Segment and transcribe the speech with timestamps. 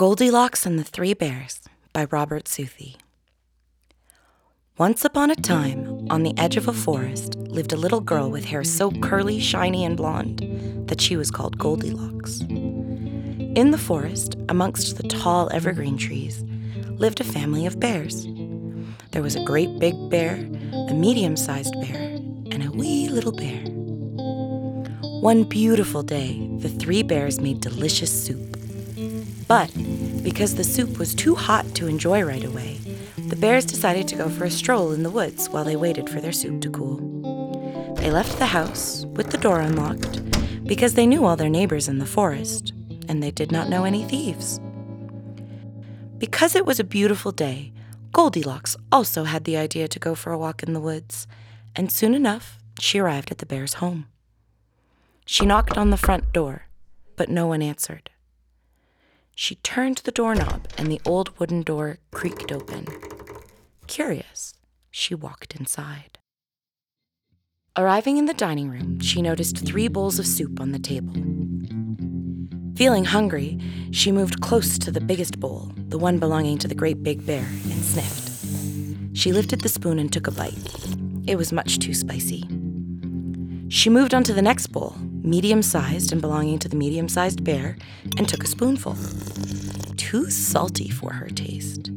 [0.00, 1.60] Goldilocks and the Three Bears
[1.92, 2.96] by Robert Southey.
[4.78, 8.46] Once upon a time, on the edge of a forest, lived a little girl with
[8.46, 12.40] hair so curly, shiny, and blonde that she was called Goldilocks.
[12.40, 16.42] In the forest, amongst the tall evergreen trees,
[16.92, 18.26] lived a family of bears.
[19.10, 20.36] There was a great big bear,
[20.88, 22.00] a medium sized bear,
[22.50, 23.60] and a wee little bear.
[25.20, 28.56] One beautiful day, the three bears made delicious soup.
[29.50, 29.74] But
[30.22, 32.78] because the soup was too hot to enjoy right away,
[33.16, 36.20] the bears decided to go for a stroll in the woods while they waited for
[36.20, 36.98] their soup to cool.
[37.96, 40.22] They left the house with the door unlocked
[40.62, 42.72] because they knew all their neighbors in the forest
[43.08, 44.60] and they did not know any thieves.
[46.18, 47.72] Because it was a beautiful day,
[48.12, 51.26] Goldilocks also had the idea to go for a walk in the woods,
[51.74, 54.06] and soon enough she arrived at the bear's home.
[55.26, 56.66] She knocked on the front door,
[57.16, 58.10] but no one answered.
[59.34, 62.86] She turned the doorknob, and the old wooden door creaked open.
[63.86, 64.54] Curious,
[64.90, 66.18] she walked inside.
[67.76, 71.14] Arriving in the dining room, she noticed three bowls of soup on the table.
[72.76, 73.58] Feeling hungry,
[73.90, 77.44] she moved close to the biggest bowl, the one belonging to the great big bear,
[77.44, 79.16] and sniffed.
[79.16, 80.56] She lifted the spoon and took a bite.
[81.26, 82.44] It was much too spicy.
[83.68, 87.44] She moved on to the next bowl, medium sized and belonging to the medium sized
[87.44, 87.76] bear,
[88.16, 88.96] and took a spoonful.
[89.96, 91.90] Too salty for her taste.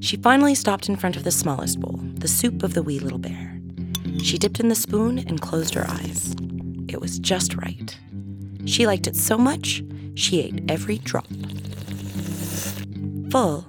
[0.00, 3.18] She finally stopped in front of the smallest bowl, the soup of the wee little
[3.18, 3.58] bear.
[4.22, 6.34] She dipped in the spoon and closed her eyes.
[6.88, 7.98] It was just right.
[8.66, 9.82] She liked it so much,
[10.14, 11.26] she ate every drop.
[13.30, 13.66] Full,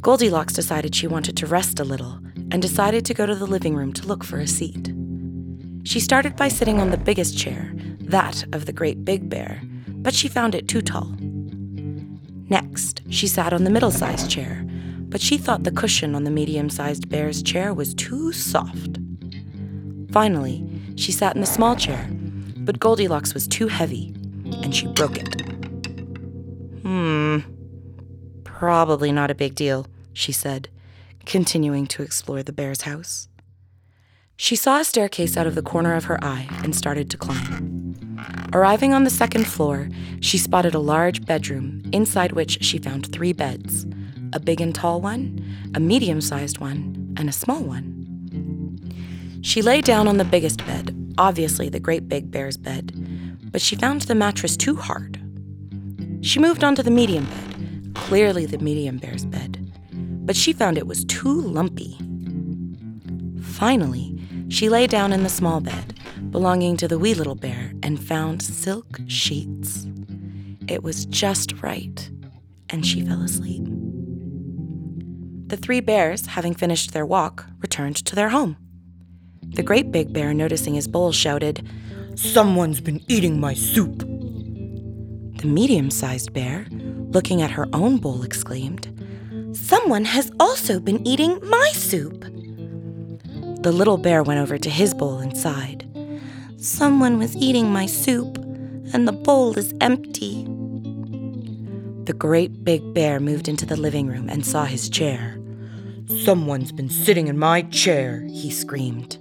[0.00, 2.18] Goldilocks decided she wanted to rest a little
[2.50, 4.92] and decided to go to the living room to look for a seat.
[5.84, 7.74] She started by sitting on the biggest chair,
[8.06, 11.14] that of the great big bear, but she found it too tall.
[12.48, 14.64] Next, she sat on the middle sized chair,
[15.08, 18.98] but she thought the cushion on the medium sized bear's chair was too soft.
[20.12, 20.64] Finally,
[20.96, 22.08] she sat in the small chair,
[22.58, 24.14] but Goldilocks was too heavy,
[24.62, 25.40] and she broke it.
[26.82, 27.38] Hmm,
[28.44, 30.68] probably not a big deal, she said,
[31.26, 33.28] continuing to explore the bear's house.
[34.36, 37.83] She saw a staircase out of the corner of her eye and started to climb.
[38.52, 39.88] Arriving on the second floor,
[40.20, 43.86] she spotted a large bedroom, inside which she found three beds
[44.32, 45.40] a big and tall one,
[45.74, 48.04] a medium sized one, and a small one.
[49.42, 52.92] She lay down on the biggest bed, obviously the great big bear's bed,
[53.52, 55.20] but she found the mattress too hard.
[56.22, 60.78] She moved on to the medium bed, clearly the medium bear's bed, but she found
[60.78, 61.96] it was too lumpy.
[63.40, 64.18] Finally,
[64.48, 65.94] she lay down in the small bed,
[66.34, 69.86] belonging to the wee little bear, and found silk sheets.
[70.66, 72.10] It was just right,
[72.70, 73.62] and she fell asleep.
[75.46, 78.56] The three bears, having finished their walk, returned to their home.
[79.42, 81.68] The great big bear, noticing his bowl, shouted,
[82.16, 84.00] Someone's been eating my soup.
[84.00, 88.88] The medium sized bear, looking at her own bowl, exclaimed,
[89.52, 92.22] Someone has also been eating my soup.
[93.62, 95.83] The little bear went over to his bowl and sighed.
[96.64, 98.38] Someone was eating my soup,
[98.94, 100.44] and the bowl is empty.
[102.04, 105.38] The great big bear moved into the living room and saw his chair.
[106.24, 109.18] Someone's been sitting in my chair, he screamed.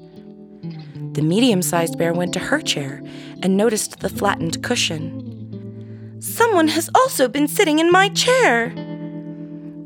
[1.16, 3.04] The medium sized bear went to her chair
[3.42, 6.22] and noticed the flattened cushion.
[6.22, 8.70] Someone has also been sitting in my chair.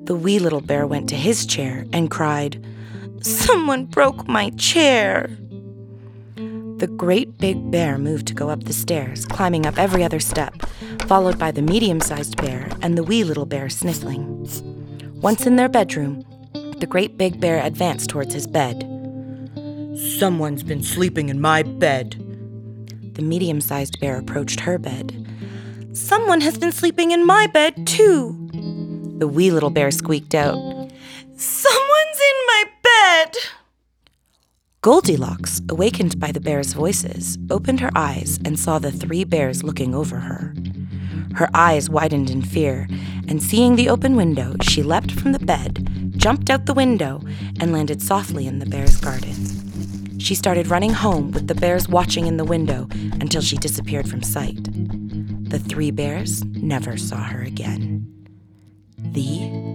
[0.04, 2.64] The wee little bear went to his chair and cried,
[3.24, 5.36] Someone broke my chair.
[6.78, 10.54] The great big bear moved to go up the stairs, climbing up every other step,
[11.08, 14.48] followed by the medium sized bear and the wee little bear sniffling.
[15.16, 16.24] Once in their bedroom,
[16.80, 18.84] the great big bear advanced towards his bed.
[20.20, 22.12] Someone's been sleeping in my bed.
[23.16, 25.26] The medium sized bear approached her bed.
[25.94, 28.36] Someone has been sleeping in my bed, too.
[29.18, 30.58] The wee little bear squeaked out.
[31.36, 31.87] Someone's in my bed.
[34.82, 39.96] Goldilocks, awakened by the bears' voices, opened her eyes and saw the three bears looking
[39.96, 40.54] over her.
[41.36, 42.88] Her eyes widened in fear,
[43.28, 47.22] and seeing the open window, she leapt from the bed, jumped out the window,
[47.60, 50.20] and landed softly in the bear's garden.
[50.20, 52.88] She started running home with the bears watching in the window
[53.20, 54.64] until she disappeared from sight.
[55.50, 58.06] The three bears never saw her again.
[58.98, 59.67] The